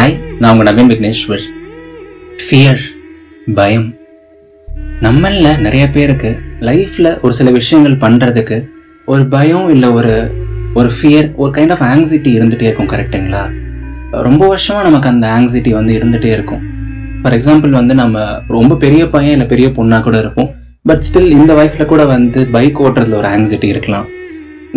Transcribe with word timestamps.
Hi 0.00 0.14
நான் 0.38 0.58
உங்கள் 0.58 0.74
Naveen 0.74 0.90
Vigneshwar 0.90 1.42
fear 2.42 2.78
பயம் 3.54 3.94
நம்மளில் 5.02 5.58
நிறைய 5.58 5.90
பேருக்கு 5.90 6.38
லைஃப்பில் 6.60 7.20
ஒரு 7.20 7.32
சில 7.32 7.50
விஷயங்கள் 7.50 7.96
பண்ணுறதுக்கு 7.96 8.68
ஒரு 9.06 9.26
பயம் 9.26 9.70
இல்லை 9.70 9.88
ஒரு 9.88 10.34
ஒரு 10.74 10.90
ஃபியர் 10.96 11.34
ஒரு 11.34 11.50
கைண்ட் 11.52 11.74
ஆஃப் 11.76 11.82
ஆங்ஸைட்டி 11.90 12.30
இருந்துகிட்டே 12.38 12.62
இருக்கும் 12.62 12.88
கரெக்டுங்களா 12.88 13.42
ரொம்ப 14.10 14.46
வருஷமாக 14.46 14.88
நமக்கு 14.88 15.08
அந்த 15.08 15.28
ஆங்ஸைட்டி 15.28 15.70
வந்து 15.70 15.98
இருந்துகிட்டே 15.98 16.32
இருக்கும். 16.36 16.62
ஃபார் 17.22 17.32
எக்ஸாம்பிள் 17.32 17.70
வந்து 17.70 17.94
நம்ம 17.94 18.42
ரொம்ப 18.48 18.76
பெரிய 18.76 19.08
பையன் 19.08 19.32
இல்லை 19.32 19.46
பெரிய 19.46 19.68
பொண்ணாக 19.68 20.02
கூட 20.02 20.18
இருப்போம். 20.18 20.50
பட் 20.82 21.04
ஸ்டில் 21.08 21.30
இந்த 21.30 21.54
வயசில் 21.54 21.86
கூட 21.86 22.04
வந்து 22.04 22.46
பைக் 22.46 22.82
ஓட்டுறதுல 22.82 23.14
ஒரு 23.14 23.28
ஆங்ஸைட்டி 23.28 23.64
இருக்கலாம். 23.64 24.08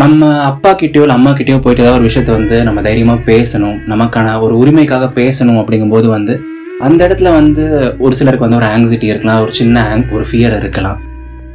நம்ம 0.02 0.28
அப்பா 0.42 0.70
கிட்டயோ 0.72 1.02
இல்லை 1.02 1.16
அம்மா 1.16 1.32
கிட்டயோ 1.32 1.58
போயிட்டு 1.62 1.84
ஏதாவது 1.84 1.98
ஒரு 2.00 2.08
விஷயத்த 2.10 2.32
வந்து 2.32 2.64
நம்ம 2.64 2.82
தைரியமாக 2.82 3.20
பேசணும் 3.32 3.76
நமக்கான 3.92 4.40
ஒரு 4.40 4.54
உரிமைக்காக 4.62 5.10
பேசணும் 5.20 5.60
அப்படிங்கும்போது 5.62 6.08
வந்து 6.08 6.34
அந்த 6.80 7.00
இடத்துல 7.08 7.32
வந்து 7.34 7.64
ஒரு 8.00 8.16
சிலருக்கு 8.16 8.46
வந்து 8.48 8.60
ஒரு 8.62 8.68
ஆங்ஸைட்டி 8.76 9.04
இருக்கலாம் 9.04 9.42
ஒரு 9.42 9.52
சின்ன 9.52 9.84
ஆங் 9.90 10.06
ஒரு 10.12 10.26
ஃபியர் 10.32 10.56
இருக்கலாம். 10.62 10.98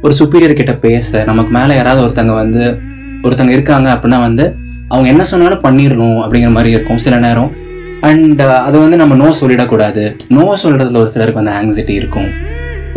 ஒரு 0.01 0.13
சுப்பீரியர் 0.19 0.59
கிட்ட 0.59 0.73
பேச 0.85 1.23
நமக்கு 1.23 1.51
மேலே 1.57 1.75
யாராவது 1.75 2.03
ஒருத்தங்க 2.05 2.35
வந்து 2.43 2.63
ஒருத்தங்க 3.23 3.49
இருக்காங்க 3.49 3.89
அப்படின்னா 3.95 4.19
வந்து 4.27 4.55
அவங்க 4.87 5.07
என்ன 5.07 5.23
சொன்னாலும் 5.23 5.63
பண்ணிடணும் 5.63 6.19
அப்படிங்கிற 6.23 6.51
மாதிரி 6.51 6.69
இருக்கும் 6.69 6.97
சில 6.97 7.17
நேரம். 7.17 7.51
அண்ட் 8.01 8.41
அது 8.41 8.79
வந்து 8.79 8.97
நம்ம 8.97 9.15
நோ 9.15 9.35
சொல்லிடக்கூடாது. 9.41 10.03
நோ 10.27 10.57
சொல்கிறதுல 10.63 11.01
ஒரு 11.05 11.09
சிலருக்கு 11.09 11.41
வந்து 11.43 11.57
ஆங்ஸைட்டி 11.59 11.95
இருக்கும். 12.01 12.29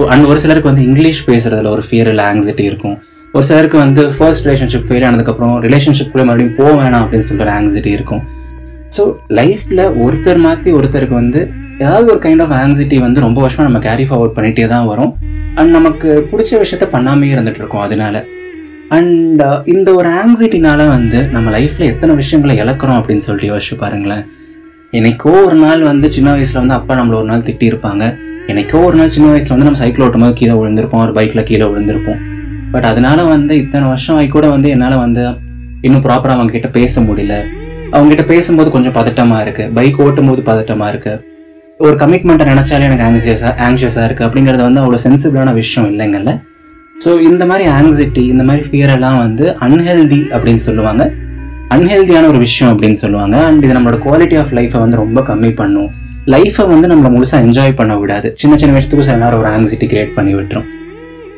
அண்ட் 0.08 0.24
ஒரு 0.24 0.40
சிலருக்கு 0.40 0.70
வந்து 0.72 0.84
இங்கிலீஷ் 0.88 1.28
பேசுறதுல 1.30 1.68
ஒரு 1.68 1.82
ஃபியர் 1.90 2.10
இல்லை 2.12 2.24
ஆங்ஸைட்டி 2.24 2.64
இருக்கும். 2.72 2.98
ஒரு 3.34 3.44
சிலருக்கு 3.48 3.78
வந்து 3.84 4.02
ஃபர்ஸ்ட் 4.16 4.46
ரிலேஷன்ஷிப் 4.46 4.86
ஃபெயில் 4.88 5.04
ஆனதுக்கப்புறம் 5.08 5.54
ரிலேஷன்ஷிப்குள்ளே 5.66 6.24
மறுபடியும் 6.28 6.56
போக 6.58 6.72
வேணாம் 6.80 7.02
அப்படின்னு 7.04 7.26
சொல்லிட்டு 7.28 7.54
ஆங்ஸைட்டி 7.58 7.90
இருக்கும். 7.98 8.22
ஸோ 8.96 9.02
லைஃப்பில் 9.38 9.84
ஒருத்தர் 10.04 10.40
மாற்றி 10.46 10.70
ஒருத்தருக்கு 10.78 11.16
வந்து 11.22 11.40
ஏதாவது 11.84 12.08
ஒரு 12.14 12.20
கைண்ட் 12.24 12.42
ஆஃப் 12.44 12.54
ஆங்ஸைட்டி 12.58 12.96
வந்து 13.04 13.20
ரொம்ப 13.26 13.38
வருஷமாக 13.40 13.66
நம்ம 13.68 13.80
கேரி 13.86 14.04
ஃபார்வர்ட் 14.08 14.34
பண்ணிகிட்டே 14.36 14.66
தான் 14.74 14.88
வரும். 14.90 15.12
அண்ட் 15.58 15.72
நமக்கு 15.78 16.08
பிடிச்ச 16.30 16.60
விஷயத்த 16.64 16.86
பண்ணாமே 16.94 17.28
இருந்துட்டு 17.34 17.60
இருக்கோம் 17.62 17.84
அதனால. 17.86 18.24
அண்ட் 18.96 19.42
uh, 19.42 19.58
இந்த 19.74 19.88
ஒரு 19.98 20.08
ஆங்ஸைட்டினால 20.22 20.80
வந்து 20.88 21.18
நம்ம 21.34 21.50
லைஃப்பில் 21.56 21.90
எத்தனை 21.92 22.14
விஷயங்களை 22.20 22.56
இழக்கிறோம் 22.64 22.98
அப்படின்னு 23.00 23.24
சொல்லிட்டு 23.26 23.50
யோசிச்சு 23.52 23.76
பாருங்களேன். 23.84 24.24
என்னைக்கோ 24.92 25.32
ஒரு 25.46 25.58
நாள் 25.64 25.82
வந்து 25.82 26.06
சின்ன 26.16 26.28
வயசில் 26.36 26.60
வந்து 26.62 26.76
அப்பா 26.78 26.94
நம்மளை 27.00 27.18
ஒரு 27.22 27.28
நாள் 27.30 27.46
திட்டியிருப்பாங்க. 27.48 28.04
என்னைக்கோ 28.50 28.80
ஒரு 28.88 28.98
நாள் 29.00 29.14
சின்ன 29.16 29.30
வயசில் 29.32 29.54
வந்து 29.54 29.68
நம்ம 29.68 29.82
சைக்கிள் 29.84 30.06
ஓட்டும் 30.08 30.26
போது 30.26 30.38
கீழே 30.42 30.56
விழுந்திருப்போம் 30.60 31.04
ஒரு 31.06 31.14
பைக்கில் 31.18 31.48
கீழே 31.50 31.68
விழுந்திருப்போம். 31.72 32.20
பட் 32.72 32.86
அதனால 32.90 33.22
வந்து 33.34 33.54
இத்தனை 33.62 33.86
வருஷம் 33.92 34.16
ஆகி 34.18 34.28
கூட 34.36 34.46
வந்து 34.54 34.68
என்னால் 34.74 35.02
வந்து 35.04 35.24
இன்னும் 35.86 36.04
ப்ராப்பராக 36.06 36.36
அவங்க 36.38 36.52
கிட்ட 36.56 36.68
பேச 36.78 37.00
முடியல. 37.08 37.36
அவங்க 37.94 38.08
கிட்ட 38.12 38.24
பேசும்போது 38.32 38.68
கொஞ்சம் 38.76 38.96
பதட்டமாக 38.98 39.44
இருக்குது 39.44 39.72
பைக் 39.78 40.00
ஓட்டும் 40.04 40.28
போது 40.30 40.42
பதட்டமாக 40.50 40.92
இருக்குது 40.92 41.20
ஒரு 41.84 41.94
கமிட்மெண்ட்டை 42.02 42.46
நினைச்சாலே 42.52 42.86
எனக்கு 42.88 43.04
ஆங்ஷியஸாக 43.08 43.52
ஆங்ஷியஸாக 43.66 44.04
இருக்குது 44.08 44.26
அப்படிங்கிறது 44.28 44.62
வந்து 44.68 44.80
அவ்வளோ 44.82 44.98
சென்சிபிளான 45.06 45.52
விஷயம் 45.60 45.88
இல்லைங்கல்ல. 45.92 46.32
ஸோ 47.04 47.10
இந்த 47.30 47.44
மாதிரி 47.50 47.64
ஆங்ஸைட்டி 47.78 48.24
இந்த 48.32 48.44
மாதிரி 48.48 48.62
ஃபியரெல்லாம் 48.68 49.18
வந்து 49.24 49.44
அன்ஹெல்தி 49.66 50.20
அப்படின்னு 50.34 50.62
சொல்லுவாங்க. 50.68 51.04
அன்ஹெல்தியான 51.76 52.28
ஒரு 52.32 52.40
விஷயம் 52.46 52.70
அப்படின்னு 52.72 52.98
சொல்லுவாங்க. 53.04 53.36
அண்ட் 53.48 53.64
இது 53.64 53.74
நம்மளோட 53.76 53.98
குவாலிட்டி 54.06 54.36
ஆஃப் 54.42 54.52
லைஃப்பை 54.58 54.80
வந்து 54.84 55.00
ரொம்ப 55.02 55.20
கம்மி 55.30 55.50
பண்ணும். 55.60 55.90
லைஃப்பை 56.34 56.66
வந்து 56.74 56.88
நம்மளை 56.92 57.10
முழுசாக 57.14 57.46
என்ஜாய் 57.46 57.78
பண்ண 57.80 57.92
விடாது. 57.98 58.30
சின்ன 58.42 58.56
சின்ன 58.56 58.74
விஷயத்துக்கு 58.76 59.08
சில 59.08 59.18
நேரம் 59.24 59.40
ஒரு 59.42 59.50
ஆங்ஸைட்டி 59.56 59.88
கிரியேட் 59.92 60.16
பண்ணி 60.18 60.34
விட்டுரும். 60.34 60.68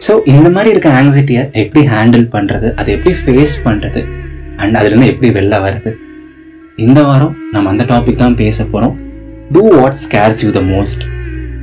ஸோ 0.04 0.12
இந்த 0.24 0.48
மாதிரி 0.50 0.70
இருக்க 0.70 0.88
ஆங்ஸைட்டியை 1.00 1.42
எப்படி 1.62 1.82
ஹேண்டில் 1.86 2.26
பண்ணுறது 2.34 2.74
அதை 2.74 2.94
எப்படி 2.94 3.14
ஃபேஸ் 3.22 3.54
பண்ணுறது 3.64 4.00
அண்ட் 4.56 4.76
அதுலேருந்து 4.78 5.10
எப்படி 5.12 5.30
வெளில 5.38 5.60
வருது 5.60 5.90
இந்த 6.76 7.02
வாரம் 7.02 7.34
நம்ம 7.52 7.70
அந்த 7.70 7.84
டாபிக் 7.84 8.22
தான் 8.22 8.34
பேச 8.34 8.64
போகிறோம் 8.64 8.94
to 9.52 9.62
what 9.78 9.98
scares 10.04 10.42
you 10.44 10.50
the 10.50 10.60
most 10.60 11.02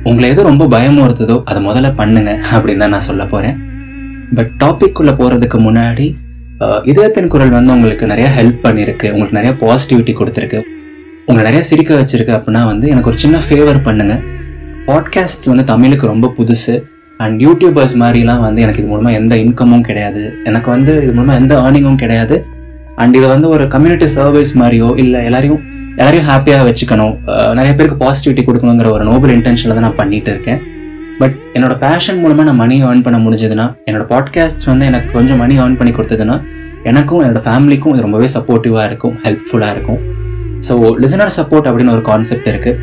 உங்களை 0.02 0.30
எது 0.30 0.42
ரொம்ப 0.42 0.64
பயமுறுத்துதோ 0.66 1.36
அதை 1.44 1.60
முதல்ல 1.68 1.94
பண்ணுங்க 1.94 2.30
அப்படின்னு 2.52 2.78
தான் 2.78 2.94
நான் 2.96 3.08
சொல்ல 3.10 3.24
போகிறேன் 3.24 3.58
பட் 4.34 4.52
டாபிக் 4.62 4.98
உள்ள 4.98 5.12
போகிறதுக்கு 5.12 5.58
முன்னாடி 5.68 6.06
இதயத்தின் 6.84 7.28
குரல் 7.28 7.50
வந்து 7.50 7.72
உங்களுக்கு 7.72 8.06
நிறையா 8.06 8.28
ஹெல்ப் 8.38 8.60
பண்ணியிருக்கு 8.64 9.06
உங்களுக்கு 9.10 9.36
நிறையா 9.38 9.54
பாசிட்டிவிட்டி 9.62 10.12
கொடுத்துருக்கு. 10.18 10.58
உங்களை 11.26 11.42
நிறையா 11.48 11.64
சிரிக்க 11.70 11.92
வச்சுருக்கு 11.94 12.32
அப்படின்னா 12.36 12.62
வந்து 12.66 12.86
எனக்கு 12.88 13.10
ஒரு 13.10 13.18
சின்ன 13.18 13.38
ஃபேவர் 13.46 13.80
பண்ணுங்கள் 13.86 14.22
பாட்காஸ்ட் 14.86 15.48
வந்து 15.52 15.64
தமிழுக்கு 15.64 16.06
ரொம்ப 16.06 16.32
புதுசு. 16.38 16.74
அண்ட் 17.24 17.38
யூடியூபர்ஸ் 17.46 17.94
மாதிரிலாம் 18.02 18.42
வந்து 18.46 18.62
எனக்கு 18.64 18.80
இது 18.82 18.90
மூலமாக 18.92 19.18
எந்த 19.20 19.34
இன்கமும் 19.44 19.84
கிடையாது. 19.88 20.22
எனக்கு 20.48 20.68
வந்து 20.74 20.92
இது 21.04 21.12
மூலமாக 21.18 21.40
எந்த 21.42 21.54
ஏர்னிங்கும் 21.64 22.00
கிடையாது. 22.02 22.36
அண்ட் 23.02 23.14
இது 23.18 23.26
வந்து 23.34 23.48
ஒரு 23.54 23.64
கம்யூனிட்டி 23.74 24.08
சர்வீஸ் 24.16 24.52
மாதிரியோ 24.62 24.88
இல்லை 25.04 25.20
எல்லாரையும் 25.28 25.60
எல்லாரையும் 25.98 26.28
ஹாப்பியாக 26.30 26.62
வச்சுக்கணும். 26.68 27.14
நிறைய 27.58 27.72
பேருக்கு 27.78 27.98
பாசிட்டிவிட்டி 28.04 28.42
கொடுக்கணுங்கிற 28.46 28.90
ஒரு 28.96 29.04
நோபல் 29.10 29.32
இன்டென்ஷனில் 29.36 29.76
தான் 29.78 29.86
நான் 29.88 29.98
பண்ணிட்டு 30.02 30.30
இருக்கேன். 30.34 30.60
பட் 31.20 31.34
என்னோட 31.56 31.74
பேஷன் 31.84 32.20
மூலமாக 32.22 32.46
நான் 32.48 32.60
மணி 32.62 32.76
ஏர்ன் 32.86 33.02
பண்ண 33.06 33.18
முடிஞ்சதுன்னா 33.24 33.66
என்னோட 33.88 34.04
பாட்காஸ்ட் 34.12 34.64
வந்து 34.72 34.86
எனக்கு 34.90 35.08
கொஞ்சம் 35.16 35.40
மணி 35.42 35.54
ஏர்ன் 35.62 35.76
பண்ணி 35.80 35.92
கொடுத்ததுன்னா 35.98 36.36
எனக்கும் 36.90 37.20
என்னோட 37.24 37.40
ஃபேமிலிக்கும் 37.46 37.92
இது 37.94 38.06
ரொம்பவே 38.06 38.28
சப்போர்ட்டிவாக 38.36 38.86
இருக்கும் 38.90 39.14
ஹெல்ப்ஃபுல்லாக 39.26 39.74
இருக்கும். 39.76 40.00
ஸோ 40.66 40.72
லிசனர் 41.02 41.36
சப்போர்ட் 41.38 41.68
அப்படின்னு 41.70 41.94
ஒரு 41.96 42.04
கான்செப்ட் 42.10 42.48
இருக்குது 42.52 42.78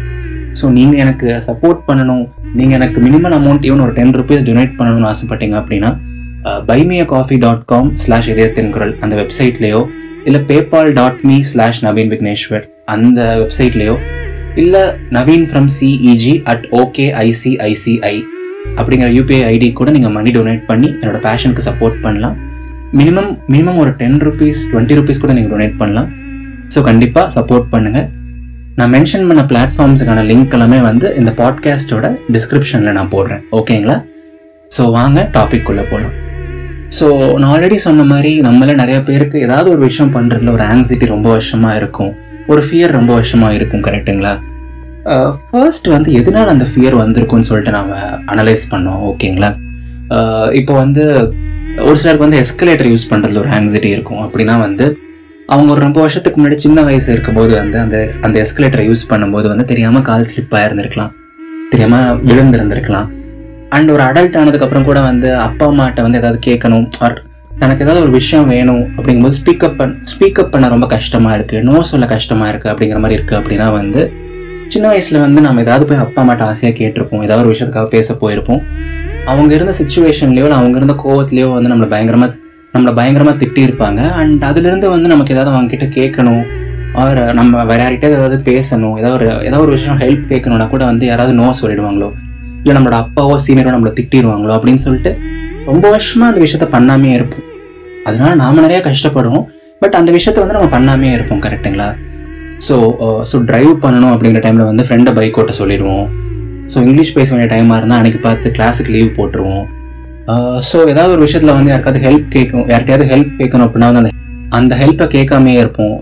ஸோ 0.60 0.66
நீங்கள் 0.78 1.02
எனக்கு 1.04 1.28
சப்போர்ட் 1.48 1.82
பண்ணணும் 1.88 2.24
நீங்கள் 2.58 2.78
எனக்கு 2.78 3.00
மினிமம் 3.06 3.36
அமௌண்ட் 3.38 3.66
ஈவன் 3.68 3.84
ஒரு 3.86 3.94
டென் 3.98 4.14
ருபீஸ் 4.20 4.46
டொனேட் 4.50 4.74
பண்ணணும்னு 4.78 5.10
ஆசைப்பட்டீங்க 5.12 5.56
அப்படின்னா 5.62 5.90
buy me a 6.70 7.06
coffee 7.14 7.38
dot 7.46 7.64
com 7.72 7.90
slash 8.04 8.30
இதயத்தின் 8.34 8.72
குரல் 8.76 8.94
அந்த 9.04 9.14
வெப்சைட்லேயோ 9.22 9.82
இல்லை 10.28 10.42
PayPal 10.50 10.92
dot 11.00 11.22
me 11.30 11.38
slash 11.52 11.80
Naveen 11.88 12.12
Vigneshwar 12.14 12.66
அந்த 12.94 13.22
வெப்சைட்லேயோ 13.42 13.96
இல்லை 14.64 14.84
Naveen 15.18 15.48
from 15.50 15.70
CEG 15.78 16.36
at 16.54 16.66
okay 16.82 17.06
ICICI 17.26 18.16
அப்படிங்கிற 18.80 19.10
யூபிஐ 19.18 19.42
ஐடி 19.54 19.68
கூட 19.80 19.90
நீங்கள் 19.96 20.16
மணி 20.18 20.32
டொனேட் 20.38 20.64
பண்ணி 20.72 20.88
என்னோட 21.02 21.20
பேஷனுக்கு 21.28 21.64
சப்போர்ட் 21.70 21.98
பண்ணலாம். 22.06 22.38
மினிமம் 23.00 23.32
மினிமம் 23.54 23.80
ஒரு 23.84 23.92
டென் 24.02 24.20
ருபீஸ் 24.28 24.62
டுவெண்ட்டி 24.72 24.98
ருபீஸ் 25.00 25.22
கூட 25.24 25.34
நீங்கள் 25.38 25.54
டொனேட் 25.56 25.78
பண்ணலாம். 25.82 26.10
ஸோ 26.74 26.82
கண்டிப்பாக 26.90 27.28
சப்போர்ட் 27.38 27.68
பண்ணுங்கள் 27.74 28.08
நான் 28.80 28.92
மென்ஷன் 28.96 29.26
பண்ண 29.30 29.42
பிளாட்ஃபார்ம்ஸுக்கான 29.52 30.22
லிங்க் 30.30 30.54
எல்லாமே 30.56 30.78
வந்து 30.88 31.08
இந்த 31.20 31.32
பாட்காஸ்டோட 31.40 32.08
டிஸ்கிரிப்ஷனில் 32.36 32.96
நான் 32.98 33.10
போடுறேன். 33.16 33.42
ஓகேங்களா 33.58 33.98
ஸோ 34.72 34.84
வாங்க 34.98 35.20
டாபிக் 35.38 35.66
போகலாம் 35.92 36.14
ஸோ 36.98 37.08
நான் 37.40 37.50
ஆல்ரெடி 37.54 37.78
சொன்ன 37.88 38.06
மாதிரி 38.12 38.32
நம்மள 38.46 38.76
நிறைய 38.82 39.00
பேருக்கு 39.10 39.38
ஏதாவது 39.48 39.68
ஒரு 39.70 39.82
விஷயம் 39.88 40.14
பண்ணுறதுல 40.16 40.54
ஒரு 40.58 40.64
ஆங்ஸைட்டி 40.74 41.08
ரொம்ப 41.16 41.28
வருஷமாக 41.30 41.80
இருக்கும். 41.82 42.14
ஒரு 42.52 42.62
ஃபியர் 42.68 42.96
ரொம்ப 43.00 43.12
வருஷமாக 43.14 43.58
இருக்கும் 43.58 43.84
கரெக்டுங்களா 43.88 44.34
ஃபர்ஸ்ட் 45.52 45.88
uh, 45.88 45.94
வந்து 45.96 46.10
எதனால் 46.20 46.54
அந்த 46.54 46.66
ஃபியர் 46.72 46.96
வந்திருக்கும்னு 47.02 47.48
சொல்லிட்டு 47.50 47.72
நம்ம 47.72 47.94
அனலைஸ் 48.34 48.66
பண்ணோம் 48.72 49.04
ஓகேங்களா 49.10 49.52
uh, 50.16 50.48
இப்போ 50.62 50.74
வந்து 50.84 51.04
ஒரு 51.88 51.98
சிலருக்கு 52.02 52.28
வந்து 52.28 52.42
எஸ்கலேட்டர் 52.46 52.92
யூஸ் 52.94 53.10
பண்ணுறதுல 53.12 53.42
ஒரு 53.44 53.52
ஆங்ஸைட்டி 53.60 53.92
இருக்கும். 53.96 54.24
அப்படின்னா 54.26 54.56
வந்து 54.60 54.86
அவங்க 55.54 55.70
ஒரு 55.74 55.82
ரொம்ப 55.86 56.00
வருஷத்துக்கு 56.04 56.38
முன்னாடி 56.40 56.58
சின்ன 56.64 56.80
வயசு 56.88 57.08
இருக்கும்போது 57.14 57.52
வந்து 57.60 57.78
அந்த 57.84 57.98
அந்த 58.26 58.36
எஸ்கலேட்டரை 58.44 58.84
யூஸ் 58.90 59.04
பண்ணும்போது 59.12 59.48
வந்து 59.52 59.66
தெரியாமல் 59.72 60.04
கால் 60.10 60.28
ஸ்லிப் 60.32 60.54
ஆயிருந்திருக்கலாம். 60.60 61.12
தெரியாமல் 61.72 62.18
விழுந்திருந்திருக்கலாம். 62.28 63.08
அண்ட் 63.76 63.90
ஒரு 63.96 64.04
அடல்ட் 64.08 64.38
ஆனதுக்கப்புறம் 64.42 64.86
கூட 64.90 65.00
வந்து 65.08 65.30
அப்பா 65.48 65.66
அம்மாட்ட 65.72 66.02
வந்து 66.06 66.20
ஏதாவது 66.22 66.40
கேட்கணும். 66.48 66.86
ஆர் 67.06 67.18
தனக்கு 67.62 67.84
ஏதாவது 67.86 68.02
ஒரு 68.06 68.12
விஷயம் 68.18 68.50
வேணும் 68.54 68.84
அப்படிங்கும்போது 68.98 69.38
ஸ்பீக்கப் 69.40 69.78
பண்ண 69.80 69.96
ஸ்பீக்கப் 70.12 70.52
பண்ண 70.54 70.68
ரொம்ப 70.74 70.88
கஷ்டமாக 70.96 71.38
இருக்குது 71.38 71.64
நோ 71.70 71.82
சொல்ல 71.92 72.06
கஷ்டமாக 72.14 72.52
இருக்குது 72.52 72.72
அப்படிங்கிற 72.74 73.00
மாதிரி 73.06 73.18
இருக்குது 73.20 73.40
அப்படின்னா 73.40 73.68
வந்து 73.80 74.04
சின்ன 74.74 74.86
வயசில் 74.92 75.20
வந்து 75.26 75.42
நம்ம 75.48 75.62
ஏதாவது 75.66 75.86
போய் 75.90 76.02
அப்பா 76.06 76.22
அம்மாட்ட 76.24 76.44
ஆசையாக 76.52 76.76
கேட்டிருப்போம். 76.80 77.24
ஏதாவது 77.28 77.44
ஒரு 77.46 77.54
விஷயத்துக்காக 77.54 77.90
பேச 77.96 78.18
போயிருப்போம். 78.22 78.62
அவங்க 79.32 79.52
இருந்த 79.58 79.74
சுச்சுவேஷன்லேயோ 79.80 80.46
இல்லை 80.48 80.60
அவங்க 80.60 80.78
இருந்த 80.82 80.96
கோவத்துலேயோ 81.04 81.48
வந்து 81.56 81.72
நம்மளை 81.72 81.90
பயங்கரமாக 81.96 82.32
நம்மளை 82.74 82.92
பயங்கரமாக 83.00 83.36
திட்டியிருப்பாங்க. 83.42 84.02
அண்ட் 84.22 84.44
அதுலேருந்து 84.50 84.88
வந்து 84.96 85.08
நமக்கு 85.14 85.34
ஏதாவது 85.36 85.52
அவங்கக்கிட்ட 85.54 85.88
கேட்கணும். 86.00 86.44
ஆர் 87.02 87.22
நம்ம 87.40 87.64
வேற 87.70 87.80
யார்கிட்ட 87.84 88.08
ஏதாவது 88.14 88.38
பேசணும். 88.50 88.96
ஏதாவது 89.02 89.16
ஒரு 89.20 89.28
ஏதாவது 89.48 89.66
ஒரு 89.66 89.76
விஷயம் 89.78 90.00
ஹெல்ப் 90.04 90.26
கேட்கணும்னா 90.32 90.68
கூட 90.74 90.84
வந்து 90.92 91.06
யாராவது 91.12 91.34
நோ 91.42 91.48
சொல்லிடுவாங்களோ. 91.62 92.10
இல்லை 92.64 92.74
நம்மளோட 92.78 92.98
அப்பாவோ 93.04 93.36
சீனியரோ 93.46 93.74
நம்மளை 93.76 93.94
திட்டிடுவாங்களோ 94.00 94.54
அப்படின்னு 94.58 94.84
சொல்லிட்டு 94.86 95.12
ரொம்ப 95.70 95.86
வருஷமாக 95.96 96.32
அந்த 96.32 96.42
விஷயத்த 96.46 96.68
பண்ணாமே 96.76 97.10
இருப்போம். 97.18 97.46
அதனால 98.10 98.32
நாம 98.44 98.62
நிறையா 98.66 98.82
கஷ்டப்படுவோம். 98.90 99.46
பட் 99.82 99.98
அந்த 100.00 100.10
விஷயத்த 100.18 100.42
வந்து 100.44 100.58
நம்ம 100.58 100.70
பண்ணாமே 100.76 101.10
இருப்போம் 101.18 101.44
கரெக்டுங்களா 101.46 101.90
ஸோ 102.68 102.76
ஸோ 103.32 103.36
டிரைவ் 103.50 103.74
பண்ணணும் 103.84 104.14
அப்படிங்கிற 104.14 104.42
டைமில் 104.46 104.70
வந்து 104.70 104.86
ஃப்ரெண்டை 104.88 105.12
பைக் 105.18 105.38
ஓட்ட 105.42 105.54
சொல்லிடுவோம். 105.60 106.08
ஸோ 106.72 106.78
இங்கிலீஷ் 106.86 107.14
பேச 107.18 107.28
வேண்டிய 107.34 107.50
டைமாக 107.54 107.78
இருந்தால் 107.80 108.00
அன்றைக்கி 108.02 108.20
பார்த்து 108.26 108.54
கிளாஸுக்கு 108.58 108.94
லீவ் 108.96 109.12
போட்டுருவோம். 109.20 109.68
ஸோ 110.70 110.78
ஏதாவது 110.92 111.12
ஒரு 111.16 111.22
விஷயத்தில் 111.26 111.56
வந்து 111.58 111.72
யாருக்காவது 111.72 112.00
ஹெல்ப் 112.06 112.28
கேட்கும் 112.36 112.66
யார்கிட்டயாவது 112.72 113.10
ஹெல்ப் 113.12 113.34
கேட்கணும் 113.40 113.66
அப்படின்னா 113.68 113.90
வந்து 113.90 114.02
அந்த 114.02 114.12
அந்த 114.58 114.74
ஹெல்ப்பை 114.82 115.06
கேட்காமே 115.16 115.54
இருப்போம். 115.62 115.96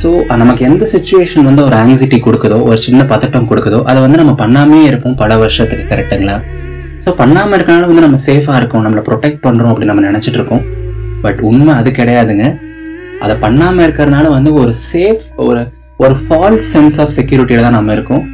ஸோ 0.00 0.08
நமக்கு 0.42 0.62
எந்த 0.68 0.84
சுச்சுவேஷன் 0.92 1.46
வந்து 1.48 1.62
ஒரு 1.68 1.76
ஆங்ஸைட்டி 1.82 2.18
கொடுக்குதோ 2.26 2.58
ஒரு 2.68 2.78
சின்ன 2.86 3.00
பதட்டம் 3.12 3.48
கொடுக்குதோ 3.50 3.80
அதை 3.90 3.98
வந்து 4.04 4.20
நம்ம 4.22 4.34
பண்ணாமே 4.42 4.80
இருப்போம் 4.90 5.16
பல 5.22 5.36
வருஷத்துக்கு 5.42 5.84
கரெக்டுங்களா 5.92 6.36
ஸோ 7.04 7.12
பண்ணாமல் 7.20 7.56
இருக்கனால 7.58 7.88
வந்து 7.90 8.04
நம்ம 8.06 8.18
சேஃபாக 8.28 8.60
இருக்கோம் 8.60 8.84
நம்மளை 8.86 9.02
ப்ரொடெக்ட் 9.08 9.42
பண்ணுறோம் 9.46 9.72
அப்படின்னு 9.72 9.92
நம்ம 9.92 10.04
நினச்சிட்டு 10.08 10.38
இருக்கோம். 10.40 10.62
பட் 11.24 11.40
உண்மை 11.50 11.72
அது 11.80 11.90
கிடையாதுங்க. 12.00 12.46
அதை 13.24 13.34
பண்ணாமல் 13.44 13.84
இருக்கிறதுனால 13.86 14.26
வந்து 14.36 14.50
ஒரு 14.62 14.72
சேஃப் 14.90 15.24
ஒரு 15.46 15.62
ஒரு 16.04 16.14
ஃபால்ஸ் 16.22 16.68
சென்ஸ் 16.74 16.98
ஆஃப் 17.02 17.14
செக்யூரிட்டியில் 17.18 17.66
தான் 17.66 17.78
நம்ம 17.78 17.92
இருக்கோம். 17.98 18.24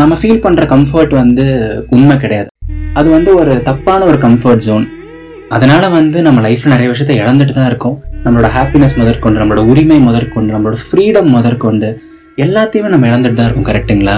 நம்ம 0.00 0.16
ஃபீல் 0.20 0.44
பண்ணுற 0.46 0.64
கம்ஃபர்ட் 0.74 1.14
வந்து 1.22 1.44
உண்மை 1.96 2.16
கிடையாது. 2.24 2.50
அது 2.94 3.10
வந்து 3.10 3.34
ஒரு 3.34 3.62
தப்பான 3.62 4.04
ஒரு 4.04 4.18
கம்ஃபர்ட் 4.18 4.64
ஜோன் 4.66 4.86
அதனால் 5.48 5.86
வந்து 5.90 6.22
நம்ம 6.22 6.40
லைஃப்பில் 6.48 6.74
நிறைய 6.74 6.88
விஷயத்த 6.92 7.14
இழந்துட்டு 7.22 7.52
தான் 7.52 7.66
இருக்கோம். 7.66 8.02
நம்மளோட 8.24 8.48
ஹாப்பினஸ் 8.56 8.96
முதற்கொண்டு 9.00 9.40
நம்மளோட 9.40 9.62
உரிமை 9.72 9.98
முதற்கொண்டு 9.98 10.54
நம்மளோட 10.54 10.78
ஃப்ரீடம் 10.86 11.30
முதற்கொண்டு 11.36 11.88
எல்லாத்தையுமே 12.38 12.88
நம்ம 12.88 13.06
இழந்துட்டு 13.10 13.34
தான் 13.34 13.48
இருக்கோம் 13.48 13.68
கரெக்ட்டுங்களா 13.70 14.16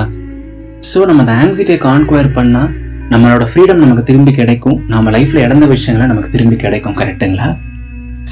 ஸோ 0.91 0.99
நம்ம 1.06 1.23
அந்த 1.25 1.35
ஆங்ஸைட்டியை 1.43 1.79
கான்குவயர் 1.87 2.37
பண்ணால் 2.38 2.70
நம்மளோட 3.11 3.44
ஃப்ரீடம் 3.50 3.82
நமக்கு 3.85 4.02
திரும்பி 4.02 4.32
கிடைக்கும். 4.32 4.76
நம்ம 4.88 5.11
லைஃப்பில் 5.11 5.44
இழந்த 5.46 5.67
விஷயங்களை 5.67 6.08
நமக்கு 6.08 6.31
திரும்பி 6.31 6.56
கிடைக்கும் 6.56 6.96
கரெக்ட்டுங்களா 7.00 7.49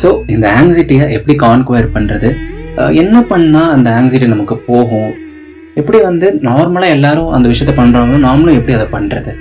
ஸோ 0.03 0.09
இந்த 0.27 0.47
ஆங்ஸைட்டியை 0.61 1.11
எப்படி 1.11 1.35
கான்குவயர் 1.47 1.95
பண்ணுறது 1.97 2.31
என்ன 3.03 3.25
பண்ணால் 3.31 3.71
அந்த 3.75 3.91
ஆங்ஸைட்டி 3.99 4.27
நமக்கு 4.27 4.57
போகும்? 4.71 5.13
எப்படி 5.75 5.99
வந்து 6.01 6.27
நார்மலாக 6.49 6.95
எல்லாரும் 6.97 7.31
அந்த 7.31 7.47
விஷயத்த 7.49 7.75
பண்ணுறாங்களோ 7.81 8.19
நாமளும் 8.29 8.59
எப்படி 8.59 8.73
அதை 8.73 8.87
பண்ணுறது 8.93 9.33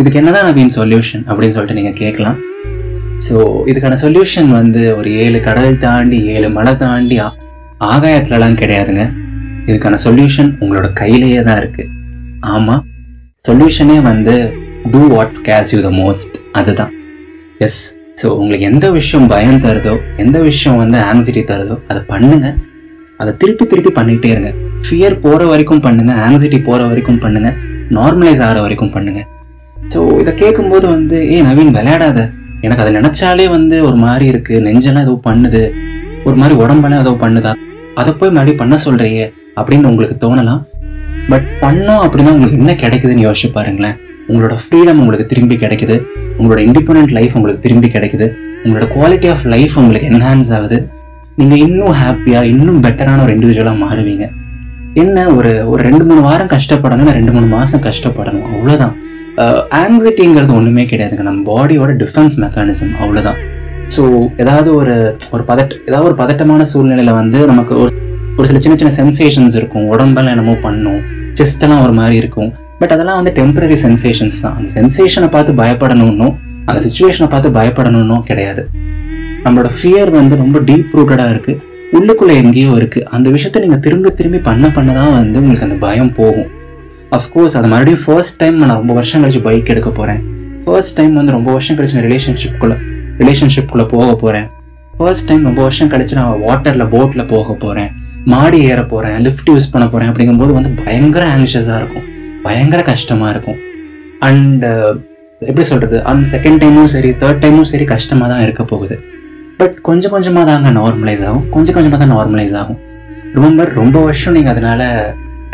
இதுக்கு 0.00 0.18
என்னதான் 0.20 0.46
நவீன் 0.48 0.74
சொல்யூஷன் 0.78 1.22
அப்படின்னு 1.28 1.54
சொல்லிட்டு 1.56 1.78
நீங்கள் 1.78 1.98
கேட்கலாம். 2.02 2.38
ஸோ 3.26 3.36
இதுக்கான 3.70 3.96
சொல்யூஷன் 4.02 4.50
வந்து 4.58 4.82
ஒரு 4.98 5.08
ஏழு 5.22 5.38
கடல் 5.46 5.80
தாண்டி 5.84 6.18
ஏழு 6.34 6.48
மலை 6.58 6.72
தாண்டி 6.82 7.16
ஆகாயத்துலலாம் 7.92 8.58
கிடையாதுங்க. 8.60 9.04
இதுக்கான 9.68 9.98
சொல்யூஷன் 10.04 10.50
உங்களோட 10.62 10.88
கையிலேயே 11.00 11.40
தான் 11.48 11.58
இருக்கு. 11.62 11.84
ஆமாம் 12.54 12.82
சொல்யூஷனே 13.46 13.96
வந்து 14.10 14.34
to 14.92 15.02
what 15.14 15.42
scares 15.48 15.72
you 15.74 15.80
the 15.88 15.90
most 16.02 16.36
அதுதான். 16.60 16.92
எஸ் 17.66 17.82
ஸோ 18.20 18.28
உங்களுக்கு 18.40 18.68
எந்த 18.70 18.86
விஷயம் 18.98 19.26
பயம் 19.32 19.60
தருதோ 19.64 19.94
எந்த 20.24 20.38
விஷயம் 20.48 20.80
வந்து 20.82 20.98
ஆங்ஸைட்டி 21.10 21.42
தருதோ 21.50 21.76
அதை 21.90 22.00
பண்ணுங்க. 22.12 22.48
அதை 23.22 23.32
திருப்பி 23.42 23.64
திருப்பி 23.72 23.92
பண்ணிக்கிட்டே 23.98 24.32
இருங்க. 24.34 24.50
ஃபியர் 24.86 25.16
போகிற 25.26 25.42
வரைக்கும் 25.52 25.84
பண்ணுங்க 25.86 26.12
ஆங்ஸைட்டி 26.26 26.60
போகிற 26.68 26.86
வரைக்கும் 26.92 27.20
பண்ணுங்க. 27.26 27.50
நார்மலைஸ் 27.98 28.42
ஆகிற 28.46 28.58
வரைக்கும் 28.66 28.92
பண்ணுங்க. 28.96 29.22
ஸோ 29.92 30.00
இதை 30.20 30.32
கேட்கும்போது 30.34 30.86
வந்து 30.94 31.16
ஏ 31.34 31.36
நவீன் 31.46 31.72
விளையாடாத. 31.76 32.18
எனக்கு 32.66 32.82
அதை 32.82 32.90
நினைச்சாலே 32.98 33.46
வந்து 33.56 33.76
ஒரு 33.88 33.96
மாதிரி 34.04 34.26
இருக்கு. 34.32 34.54
நெஞ்செல்லாம் 34.66 35.06
ஏதோ 35.06 35.14
பண்ணுது. 35.28 35.62
ஒரு 36.24 36.36
மாதிரி 36.40 36.54
உடம்பெல்லாம் 36.62 37.02
ஏதோ 37.04 37.12
பண்ணுதா? 37.22 37.52
அதை 38.00 38.10
போய் 38.18 38.32
மறுபடியும் 38.36 38.60
பண்ண 38.62 38.76
சொல்றியே 38.84 39.24
அப்படின்னு 39.60 39.88
உங்களுக்கு 39.90 40.16
தோணலாம். 40.24 40.60
பட் 41.30 41.48
பண்ணோம் 41.62 42.02
அப்படின்னா 42.04 42.34
உங்களுக்கு 42.36 42.60
என்ன 42.60 42.74
கிடைக்குதுன்னு 42.84 43.26
யோசிச்சு 43.26 43.50
பாருங்களேன். 43.56 43.96
உங்களோட 44.30 44.54
ஃப்ரீடம் 44.62 45.00
உங்களுக்கு 45.02 45.26
திரும்பி 45.32 45.56
கிடைக்குது. 45.64 45.96
உங்களோட 46.38 46.60
இண்டிபெண்ட் 46.68 47.12
லைஃப் 47.18 47.36
உங்களுக்கு 47.38 47.64
திரும்பி 47.66 47.88
கிடைக்குது. 47.96 48.28
உங்களோட 48.64 48.86
குவாலிட்டி 48.94 49.28
ஆஃப் 49.34 49.44
லைஃப் 49.54 49.76
உங்களுக்கு 49.82 50.08
என்ஹான்ஸ் 50.12 50.50
ஆகுது. 50.56 50.78
நீங்கள் 51.40 51.62
இன்னும் 51.66 51.94
ஹாப்பியாக 52.02 52.50
இன்னும் 52.54 52.80
பெட்டரான 52.86 53.22
ஒரு 53.26 53.34
இண்டிவிஜுவலாக 53.36 53.78
மாறுவீங்க. 53.84 54.24
என்ன 55.02 55.26
ஒரு 55.38 55.50
ஒரு 55.72 55.80
ரெண்டு 55.88 56.04
மூணு 56.08 56.20
வாரம் 56.20 56.52
கஷ்டப்படணும் 56.56 57.14
ரெண்டு 57.18 57.32
மூணு 57.34 57.46
மாதம் 57.56 57.86
கஷ்டப்படணும். 57.88 58.46
அவ்வளோதான் 58.54 58.94
ஆங்ஸைட்டிங்கிறது 59.82 60.52
ஒன்றுமே 60.58 60.84
கிடையாதுங்க. 60.92 61.24
நம்ம 61.28 61.42
பாடியோட 61.52 61.92
டிஃபென்ஸ் 62.02 62.36
மெக்கானிசம் 62.44 62.92
அவ்வளோதான் 63.02 63.38
ஸோ 63.94 64.02
ஏதாவது 64.42 64.68
ஒரு 64.80 64.96
ஒரு 65.34 65.44
பதட் 65.50 65.72
ஏதாவது 65.88 66.08
ஒரு 66.10 66.16
பதட்டமான 66.22 66.66
சூழ்நிலையில் 66.72 67.18
வந்து 67.20 67.38
நமக்கு 67.52 67.74
ஒரு 67.82 67.90
ஒரு 68.38 68.46
சில 68.50 68.60
சின்ன 68.64 68.76
சின்ன 68.80 68.92
சென்சேஷன்ஸ் 68.98 69.56
இருக்கும். 69.60 69.86
உடம்பெல்லாம் 69.92 70.34
என்னமோ 70.34 70.54
பண்ணும். 70.66 71.00
செஸ்டெல்லாம் 71.38 71.66
எல்லாம் 71.66 71.84
ஒரு 71.86 71.94
மாதிரி 72.00 72.16
இருக்கும். 72.22 72.50
பட் 72.80 72.92
அதெல்லாம் 72.94 73.18
வந்து 73.20 73.32
டெம்பரரி 73.38 73.76
சென்சேஷன்ஸ் 73.86 74.36
தான். 74.44 74.54
அந்த 74.58 74.68
சென்சேஷனை 74.76 75.28
பார்த்து 75.34 75.52
பயப்படணும்னும் 75.62 76.34
அந்த 76.68 76.78
சுச்சுவேஷனை 76.84 77.28
பார்த்து 77.32 77.50
பயப்படணும்னும் 77.58 78.24
கிடையாது. 78.28 78.62
நம்மளோட 79.44 79.68
ஃபியர் 79.78 80.10
வந்து 80.20 80.34
ரொம்ப 80.42 80.58
டீப் 80.68 80.94
ரூட்டடாக 80.98 81.34
இருக்குது 81.34 81.58
உள்ளுக்குள்ளே 81.98 82.34
எங்கேயோ 82.42 82.72
இருக்குது 82.80 83.06
அந்த 83.16 83.26
விஷயத்த 83.36 83.62
நீங்கள் 83.64 83.82
திரும்பி 83.86 84.10
திரும்பி 84.18 84.40
பண்ண 84.48 84.66
பண்ண 84.76 84.90
தான் 85.00 85.14
வந்து 85.18 85.40
உங்களுக்கு 85.42 85.68
அந்த 85.68 85.78
பயம் 85.86 86.12
போகும். 86.18 86.48
அஃப்கோர்ஸ் 87.18 87.54
அது 87.58 87.68
மறுபடியும் 87.72 88.02
ஃபர்ஸ்ட் 88.04 88.36
டைம் 88.40 88.56
நான் 88.62 88.78
ரொம்ப 88.80 88.94
வருஷம் 88.98 89.22
கழிச்சு 89.22 89.42
பைக் 89.46 89.70
எடுக்க 89.74 89.90
போகிறேன் 89.98 90.20
ஃபர்ஸ்ட் 90.64 90.96
டைம் 90.98 91.14
வந்து 91.20 91.32
ரொம்ப 91.36 91.50
வருஷம் 91.56 91.76
கழிச்சு 91.78 91.96
நான் 91.98 92.06
ரிலேஷன்ஷிப்குள்ள 92.08 92.74
ரிலேஷன்ஷிப்குள்ளே 93.22 93.86
போக 93.94 94.10
போகிறேன் 94.22 94.46
ஃபர்ஸ்ட் 94.98 95.26
டைம் 95.28 95.42
ரொம்ப 95.48 95.60
வருஷம் 95.66 95.90
கழிச்சு 95.92 96.18
நான் 96.20 96.40
வாட்டரில் 96.46 96.90
போட்டில் 96.94 97.28
போக 97.34 97.54
போகிறேன் 97.64 97.90
மாடி 98.32 98.58
ஏற 98.72 98.80
போகிறேன் 98.92 99.18
லிஃப்ட் 99.26 99.50
யூஸ் 99.52 99.70
பண்ண 99.72 99.84
போகிறேன் 99.92 100.10
அப்படிங்கும்போது 100.10 100.52
வந்து 100.56 100.70
பயங்கர 100.80 101.24
ஆங்ஷியஸாக 101.36 101.78
இருக்கும். 101.82 102.06
பயங்கர 102.46 102.80
கஷ்டமாக 102.90 103.30
இருக்கும். 103.34 103.58
அண்ட் 104.28 104.64
எப்படி 105.48 105.64
சொல்கிறது 105.70 105.96
அந்த 106.10 106.24
செகண்ட் 106.34 106.60
டைமும் 106.62 106.90
சரி 106.94 107.10
தேர்ட் 107.22 107.40
டைமும் 107.44 107.68
சரி 107.70 107.84
கஷ்டமாக 107.92 108.28
தான் 108.32 108.42
இருக்க 108.46 108.62
போகுது. 108.72 108.96
பட் 109.60 109.76
கொஞ்சம் 109.88 110.12
கொஞ்சமாக 110.14 110.44
தாங்க 110.50 110.70
நார்மலைஸ் 110.80 111.22
ஆகும். 111.28 111.46
கொஞ்சம் 111.54 111.76
கொஞ்சமாக 111.76 112.00
தான் 112.02 112.14
நார்மலைஸ் 112.16 112.54
ஆகும். 112.60 112.78
ரொம்ப 113.38 113.64
ரொம்ப 113.80 113.96
வருஷம் 114.08 114.36
நீங்கள் 114.36 114.52
அதனால் 114.54 114.86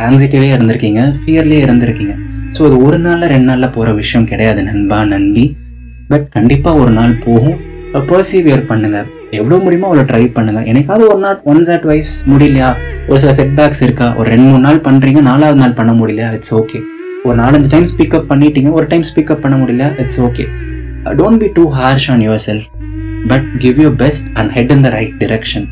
ஆங்ஸைட்டிலே 0.04 0.48
இருந்திருக்கீங்க 0.56 1.02
ஃபியர்லேயே 1.20 1.60
இருந்திருக்கீங்க. 1.66 2.14
ஸோ 2.56 2.62
அது 2.68 2.76
ஒரு 2.86 2.98
நாளில் 2.98 3.30
ரெண்டு 3.32 3.48
நாளில் 3.50 3.72
போகிற 3.76 3.92
விஷயம் 4.00 4.26
கிடையாது 4.30 4.62
நண்பா 4.62 4.98
நண்பி. 5.04 5.44
பட் 6.10 6.26
கண்டிப்பாக 6.36 6.82
ஒரு 6.82 6.92
நாள் 6.98 7.14
போகும். 7.26 7.56
பர்சீவியர் 8.10 8.64
பண்ணுங்க. 8.70 8.98
எவ்வளோ 9.38 9.56
முடியுமோ 9.64 9.86
அவ்வளோ 9.88 10.04
ட்ரை 10.10 10.24
பண்ணுங்க. 10.32 10.60
எனக்காவது 10.72 11.04
ஒரு 11.12 11.20
நாள் 11.24 11.38
ஒன்ஸ் 11.50 11.70
அட் 11.74 11.86
வைஸ் 11.90 12.12
முடியலையா? 12.32 12.68
ஒரு 13.08 13.18
சில 13.22 13.32
செட்பேக்ஸ் 13.38 13.82
இருக்கா? 13.86 14.06
ஒரு 14.18 14.28
ரெண்டு 14.34 14.46
மூணு 14.50 14.62
நாள் 14.66 14.84
பண்ணுறீங்க 14.86 15.20
நாலாவது 15.30 15.58
நாள் 15.62 15.78
பண்ண 15.80 15.92
முடியலையா? 16.00 16.28
இட்ஸ் 16.36 16.54
ஓகே 16.60 16.80
ஒரு 17.26 17.36
நாலஞ்சு 17.42 17.70
டைம் 17.74 17.88
ஸ்பீக்கப் 17.92 18.28
பண்ணிட்டீங்க 18.30 18.70
ஒரு 18.78 18.86
டைம் 18.92 19.06
ஸ்பீக்கப் 19.10 19.42
பண்ண 19.44 19.56
முடியல 19.62 19.86
it's 20.02 20.20
okay 20.26 20.44
don't 21.20 21.40
be 21.42 21.48
too 21.58 21.64
harsh 21.78 22.08
on 22.14 22.22
yourself 22.48 22.68
but 23.32 23.48
give 23.64 23.80
your 23.84 23.96
best 24.04 24.26
and 24.40 24.52
head 24.56 24.72
in 24.76 24.84
the 24.86 24.90
right 24.98 25.16
direction 25.24 25.66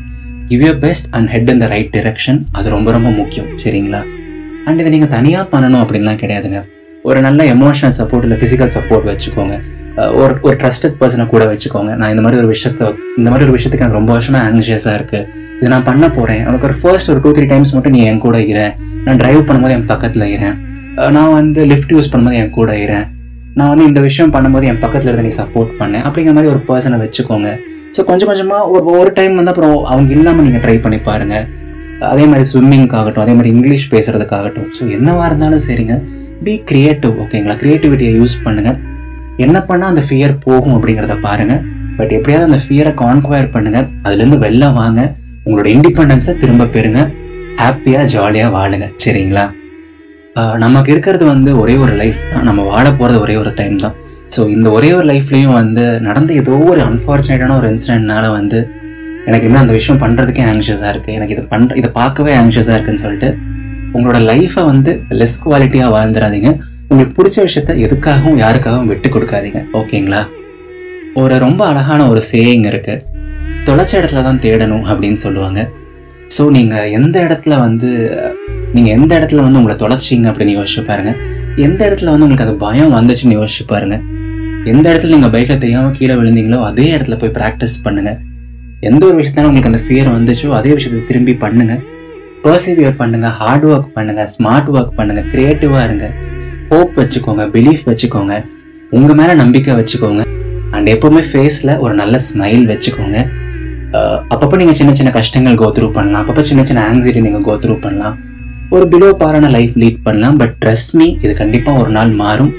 give 0.49 0.63
your 0.67 0.79
best 0.85 1.07
and 1.17 1.29
head 1.35 1.49
in 1.53 1.61
the 1.63 1.67
right 1.75 1.91
direction 1.97 2.41
அது 2.51 2.69
ரொம்ப 2.75 2.91
ரொம்ப 2.91 3.09
முக்கியம். 3.21 3.49
சரிங்களா? 3.63 4.01
And 4.67 4.79
இதை 4.81 4.91
நீங்கள் 4.95 5.13
தனியாக 5.15 5.45
பண்ணணும் 5.53 5.81
அப்படின்லாம் 5.83 6.19
கிடையாதுங்க. 6.23 6.59
ஒரு 7.09 7.19
நல்ல 7.25 7.41
எமோஷனல் 7.55 7.95
சப்போர்ட் 7.99 8.25
இல்லை 8.27 8.37
ஃபிசிக்கல் 8.41 8.71
சப்போர்ட் 8.75 9.07
வச்சுக்கோங்க. 9.11 9.55
ஒரு 10.21 10.33
ஒரு 10.47 10.55
ட்ரஸ்டட் 10.61 10.95
பர்சனை 11.01 11.25
கூட 11.33 11.43
வச்சுக்கோங்க. 11.51 11.91
நான் 11.99 12.11
இந்த 12.13 12.21
மாதிரி 12.23 12.39
ஒரு 12.41 12.49
விஷயத்த 12.53 12.87
இந்த 13.19 13.27
மாதிரி 13.31 13.45
ஒரு 13.47 13.55
விஷயத்துக்கு 13.57 13.85
எனக்கு 13.85 13.99
ரொம்ப 14.01 14.11
வருஷமாக 14.17 14.47
ஆங்ஷியஸாக 14.49 14.95
இருக்குது 14.99 15.43
இது 15.59 15.69
நான் 15.73 15.85
பண்ண 15.89 16.05
போகிறேன் 16.15 16.41
உனக்கு 16.49 16.67
ஒரு 16.69 16.75
ஃபர்ஸ்ட் 16.79 17.11
ஒரு 17.11 17.19
டூ 17.25 17.29
த்ரீ 17.35 17.45
டைம்ஸ் 17.51 17.73
மட்டும் 17.75 17.93
நீ 17.97 18.01
என் 18.11 18.23
கூட 18.25 18.37
இரு. 18.51 18.65
நான் 19.05 19.19
டிரைவ் 19.21 19.41
பண்ணும்போது 19.49 19.75
என் 19.77 19.89
பக்கத்தில் 19.91 20.25
இரேன் 20.35 20.57
நான் 21.17 21.35
வந்து 21.39 21.61
லிஃப்ட் 21.71 21.93
யூஸ் 21.95 22.09
பண்ணும்போது 22.11 22.39
என் 22.41 22.53
கூட 22.57 22.71
இரேன் 22.85 23.05
நான் 23.59 23.71
வந்து 23.71 23.85
இந்த 23.89 23.99
விஷயம் 24.07 24.33
பண்ணும்போது 24.35 24.65
என் 24.71 24.81
பக்கத்தில் 24.83 25.09
இருந்து 25.09 25.27
நீ 25.27 25.33
சப்போர்ட் 25.41 25.71
பண்ணேன் 25.81 26.03
அப்படிங்கிற 26.07 26.33
மாதிரி 26.37 26.51
ஒரு 26.53 26.61
பர்சனை 26.69 26.97
வச்சுக்கோங்க. 27.03 27.49
ஸோ 27.95 28.03
கொஞ்சம் 28.09 28.29
கொஞ்சமாக 28.29 28.63
ஒரு 28.75 28.85
ஒரு 29.01 29.11
டைம் 29.19 29.37
வந்து 29.39 29.51
அப்புறம் 29.51 29.75
அவங்க 29.91 30.09
இல்லாமல் 30.15 30.45
நீங்கள் 30.47 30.63
ட்ரை 30.65 30.75
பண்ணி 30.85 30.97
பாருங்கள் 31.09 31.45
அதே 32.11 32.23
மாதிரி 32.31 32.45
ஸ்விம்மிங்காகட்டும் 32.51 33.23
அதே 33.25 33.33
மாதிரி 33.37 33.51
இங்கிலீஷ் 33.55 33.85
பேசுறதுக்காகட்டும். 33.93 34.67
ஸோ 34.77 34.83
என்னவா 34.97 35.25
இருந்தாலும் 35.29 35.63
சரிங்க. 35.67 35.95
பி 36.45 36.53
கிரியேட்டிவ் 36.69 37.13
ஓகேங்களா 37.23 37.55
கிரியேட்டிவிட்டியை 37.61 38.13
யூஸ் 38.19 38.35
பண்ணுங்க. 38.45 38.71
என்ன 39.45 39.57
பண்ணால் 39.69 39.91
அந்த 39.93 40.03
ஃபியர் 40.07 40.33
போகும் 40.45 40.75
அப்படிங்கிறத 40.77 41.15
பாருங்க. 41.27 41.55
பட் 41.97 42.11
எப்படியாவது 42.17 42.47
அந்த 42.49 42.59
ஃபியரை 42.65 42.91
கான்குவயர் 43.03 43.53
பண்ணுங்க. 43.55 43.79
அதுலேருந்து 44.05 44.39
வெளில 44.45 44.71
வாங்க. 44.79 45.01
உங்களோட 45.45 45.67
இண்டிபெண்டன்ஸை 45.75 46.33
திரும்ப 46.41 46.69
பெறுங்க. 46.75 47.01
ஹாப்பியாக 47.63 48.05
ஜாலியாக 48.13 48.53
வாழுங்க. 48.57 48.87
சரிங்களா? 49.03 49.45
நமக்கு 50.63 50.89
இருக்கிறது 50.93 51.25
வந்து 51.33 51.51
ஒரே 51.59 51.75
ஒரு 51.83 51.93
லைஃப் 51.99 52.21
தான். 52.31 52.47
நம்ம 52.47 52.61
வாழ 52.71 52.85
போகிறது 52.99 53.19
ஒரே 53.25 53.35
ஒரு 53.41 53.51
டைம் 53.59 53.75
தான். 53.83 53.95
ஸோ 54.35 54.41
இந்த 54.55 54.67
ஒரே 54.77 54.89
ஒரு 54.97 55.05
லைஃப்லேயும் 55.11 55.57
வந்து 55.61 55.83
நடந்த 56.07 56.33
ஏதோ 56.41 56.55
ஒரு 56.71 56.81
அன்ஃபார்ச்சுனேட்டான 56.89 57.55
ஒரு 57.61 57.67
இன்சிடென்ட்னால 57.73 58.25
வந்து 58.39 58.59
எனக்கு 59.27 59.47
இன்னும் 59.47 59.63
அந்த 59.63 59.73
விஷயம் 59.73 60.01
பண்ணுறதுக்கே 60.03 60.43
ஆங்ஷியஸாக 60.51 60.91
இருக்குது 60.93 61.15
எனக்கு 61.17 61.33
இதை 61.35 61.43
பண்ணுற 61.53 61.77
இதை 61.81 61.89
பார்க்கவே 61.99 62.33
ஆங்ஷியஸாக 62.41 62.75
இருக்குன்னு 62.77 63.03
சொல்லிட்டு 63.05 63.29
உங்களோட 63.95 64.19
லைஃப்பை 64.31 64.63
வந்து 64.71 64.91
லெஸ் 65.19 65.41
குவாலிட்டியாக 65.43 65.93
வாழ்ந்துடாதீங்க 65.95 66.49
உங்களுக்கு 66.89 67.15
பிடிச்ச 67.19 67.37
விஷயத்த 67.47 67.71
எதுக்காகவும் 67.85 68.39
யாருக்காகவும் 68.43 68.89
விட்டு 68.91 69.09
கொடுக்காதீங்க. 69.09 69.59
ஓகேங்களா? 69.79 70.21
ஒரு 71.21 71.35
ரொம்ப 71.45 71.61
அழகான 71.71 72.01
ஒரு 72.09 72.21
சேயிங் 72.31 72.65
இருக்குது 72.71 73.03
தொலைச்ச 73.67 73.93
இடத்துல 74.01 74.23
தான் 74.23 74.41
தேடணும் 74.45 74.85
அப்படின்னு 74.91 75.19
சொல்லுவாங்க. 75.25 75.61
ஸோ 76.35 76.43
நீங்கள் 76.57 76.91
எந்த 76.99 77.15
இடத்துல 77.25 77.53
வந்து 77.65 77.89
நீங்கள் 78.75 78.93
எந்த 78.97 79.11
இடத்துல 79.19 79.43
வந்து 79.45 79.59
உங்களை 79.59 79.75
தொலைச்சிங்க 79.83 80.29
அப்படின்னு 80.31 80.55
யோசிச்சு 80.59 80.83
பாருங்கள் 80.89 81.17
எந்த 81.65 81.79
இடத்துல 81.87 82.11
வந்து 82.13 82.25
உங்களுக்கு 82.27 82.47
அது 82.47 82.55
பயம் 82.65 82.95
வந்துச்சுன்னு 82.97 83.37
யோசிச்சு 83.39 83.65
பாருங்கள் 83.73 84.03
எந்த 84.73 84.85
இடத்துல 84.91 85.13
நீங்கள் 85.15 85.33
பைக்கில் 85.35 85.61
தெரியாமல் 85.63 85.97
கீழே 85.97 86.15
விழுந்தீங்களோ 86.19 86.59
அதே 86.69 86.87
இடத்துல 86.95 87.17
போய் 87.21 87.35
ப்ராக்டிஸ் 87.39 87.75
பண்ணுங்கள் 87.83 88.17
எந்த 88.89 89.01
ஒரு 89.09 89.15
விஷயத்தாலும் 89.19 89.49
உங்களுக்கு 89.49 89.71
அந்த 89.71 89.81
ஃபியர் 89.83 90.09
வந்துச்சோ 90.15 90.49
அதே 90.57 90.71
விஷயத்தை 90.77 90.99
திரும்பி 91.09 91.33
பண்ணுங்க. 91.43 91.75
பர்சிவியர் 92.43 92.97
பண்ணுங்க 92.99 93.27
ஹார்ட் 93.37 93.65
ஒர்க் 93.71 93.87
பண்ணுங்க 93.95 94.23
ஸ்மார்ட் 94.33 94.69
ஒர்க் 94.75 94.91
பண்ணுங்க 94.97 95.21
கிரியேட்டிவா 95.31 95.79
இருங்க. 95.87 96.07
ஹோப் 96.71 96.93
வச்சுக்கோங்க 97.01 97.43
பிலீஃப் 97.55 97.85
வச்சுக்கோங்க. 97.91 98.35
உங்க 98.97 99.11
மேல 99.19 99.31
நம்பிக்கை 99.41 99.73
வச்சுக்கோங்க. 99.79 100.21
அண்ட் 100.75 100.87
எப்பவுமே 100.93 101.23
ஃபேஸ்ல 101.31 101.71
ஒரு 101.85 101.93
நல்ல 102.01 102.15
ஸ்மைல் 102.27 102.65
வச்சுக்கோங்க. 102.71 103.17
அப்பப்போ 104.33 104.55
நீங்க 104.61 104.75
சின்ன 104.79 104.93
சின்ன 104.99 105.11
கஷ்டங்கள் 105.17 105.57
கோத்ரூ 105.63 105.87
பண்ணலாம். 105.97 106.21
அப்பப்போ 106.23 106.43
சின்ன 106.49 106.61
சின்ன 106.69 106.83
ஆங்ஸைட்டி 106.89 107.21
நீங்க 107.27 107.41
கோத்ரூ 107.49 107.75
பண்ணலாம். 107.85 108.15
ஒரு 108.75 108.85
பிலோ 108.93 109.09
பாரான 109.21 109.49
லைஃப் 109.57 109.75
லீட் 109.81 109.99
பண்ணலாம். 110.07 110.37
பட் 110.41 110.55
ட்ரஸ்ட் 110.63 110.93
மீ 110.99 111.07
இது 111.25 111.33
கண்டிப்பா 111.41 111.71
ஒரு 111.81 111.91
நாள் 111.97 112.13
மாறும். 112.23 112.53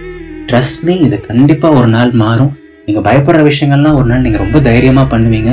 ட்ரஸ்ட் 0.50 0.82
மீ 0.88 0.94
இது 1.06 1.16
கண்டிப்பா 1.30 1.70
ஒரு 1.78 1.88
நாள் 1.96 2.12
மாறும். 2.24 2.52
நீங்க 2.86 3.00
பயப்படுற 3.08 3.40
விஷயங்கள்லாம் 3.50 3.96
ஒரு 4.00 4.08
நாள் 4.10 4.24
நீங்க 4.26 4.38
ரொம்ப 4.44 4.58
தைரியமா 4.68 5.04
பண்ணுவீங்க. 5.14 5.52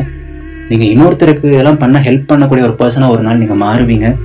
நீங்க 0.70 0.86
இன்னொருத்தருக்கு 0.86 1.48
எல்லாம் 1.62 1.77
பண்ண 1.77 2.00
ஹெல்ப் 2.00 2.29
பண்ணக்கூடிய 2.29 2.63
ஒரு 2.67 2.75
பர்சனாக 2.79 3.10
ஒரு 3.10 3.22
நாள் 3.22 3.38
நீங்க 3.38 3.55
மாறுவீங்க. 3.65 4.15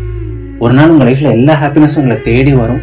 ஒரு 0.58 0.74
நாள் 0.74 0.88
உங்கள் 0.88 1.08
லைஃப்பில் 1.08 1.30
எல்லா 1.30 1.54
ஹாப்பினஸும் 1.62 2.00
உங்களை 2.02 2.22
தேடி 2.22 2.52
வரும். 2.54 2.80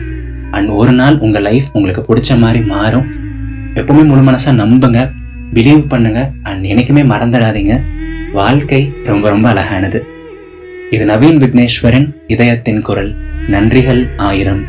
அண்ட் 0.51 0.69
ஒரு 0.69 0.91
நாள் 0.91 1.17
உங்கள் 1.17 1.41
லைஃப் 1.41 1.69
உங்களுக்கு 1.73 2.01
பிடிச்ச 2.09 2.39
மாதிரி 2.39 2.61
மாறும். 2.61 3.07
எப்பவுமே 3.75 4.03
முழு 4.05 4.21
மனசாக 4.21 4.55
நம்புங்க 4.63 4.99
பிலீவ் 5.53 5.87
பண்ணுங்க 5.87 6.31
அண்ட் 6.43 6.63
என்னைக்குமே 6.65 7.03
மறந்துடாதீங்க. 7.13 7.81
வாழ்க்கை 8.33 8.93
ரொம்ப 9.05 9.29
ரொம்ப 9.29 9.49
அழகானது. 9.49 10.05
இது 10.91 11.05
நவீன் 11.05 11.41
விக்னேஸ்வரன் 11.43 12.07
இதயத்தின் 12.27 12.81
குரல். 12.81 13.15
நன்றிகள் 13.47 14.07
ஆயிரம். 14.17 14.63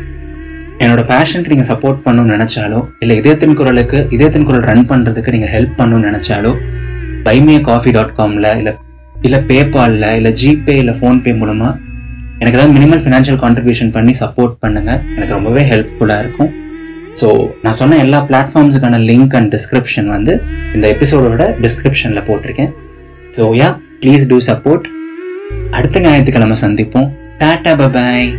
என்னோட 0.79 1.01
பேஷனுக்கு 1.11 1.51
நீங்கள் 1.53 1.69
சப்போர்ட் 1.69 2.03
பண்ணணும்னு 2.05 2.33
நினச்சாலோ 2.35 2.79
இல்லை 2.99 3.17
இதயத்தின் 3.17 3.53
குரலுக்கு 3.53 4.07
இதயத்தின் 4.09 4.43
குரல் 4.43 4.61
ரன் 4.61 4.85
பண்ணுறதுக்கு 4.89 5.33
நீங்கள் 5.35 5.53
ஹெல்ப் 5.55 5.77
பண்ணணும்னு 5.77 6.09
நினச்சாலோ 6.09 6.51
பைமிய 7.27 7.57
காஃபி 7.69 7.91
டாட் 7.97 8.15
காமில் 8.19 8.49
இல்லை 8.59 8.73
இல்லை 9.27 9.39
பேபாலில் 9.49 10.09
இல்லை 10.19 10.31
ஜிபே 10.41 10.75
இல்லை 10.81 10.93
ஃபோன்பே 10.99 11.31
மூலமாக 11.41 11.73
எனக்கு 12.39 12.57
ஏதாவது 12.57 12.73
மினிமல் 12.77 13.01
ஃபினான்ஷியல் 13.03 13.39
கான்ட்ரிபியூஷன் 13.43 13.91
பண்ணி 13.95 14.13
சப்போர்ட் 14.21 14.55
பண்ணுங்கள் 14.63 14.99
எனக்கு 15.15 15.33
ரொம்பவே 15.37 15.61
ஹெல்ப்ஃபுல்லாக 15.71 16.23
இருக்கும். 16.23 16.49
ஸோ 17.19 17.27
நான் 17.63 17.77
சொன்ன 17.79 17.97
எல்லா 18.05 18.19
பிளாட்ஃபார்ம்ஸுக்கான 18.29 18.99
லிங்க் 19.09 19.35
அண்ட் 19.37 19.49
டிஸ்கிரிப்ஷன் 19.55 20.09
வந்து 20.15 20.33
இந்த 20.75 20.85
எபிசோடோட 20.95 21.45
டிஸ்கிரிப்ஷனில் 21.65 22.25
போட்டிருக்கேன். 22.27 22.71
So 23.37 23.45
yeah 23.61 23.69
please 24.01 24.25
do 24.31 24.37
support 24.49 24.85
அடுத்த 25.77 26.03
ஞாயிற்றுக்கிழமை 26.05 26.57
சந்திப்போம். 26.65 27.07
Tata 27.41 27.73
bye bye 27.81 28.29